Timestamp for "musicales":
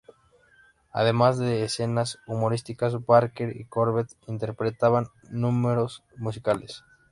6.17-6.83